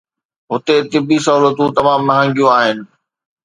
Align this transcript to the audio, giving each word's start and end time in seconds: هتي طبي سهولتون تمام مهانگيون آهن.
هتي 0.51 0.75
طبي 0.91 1.17
سهولتون 1.25 1.69
تمام 1.77 1.99
مهانگيون 2.09 2.51
آهن. 2.57 2.77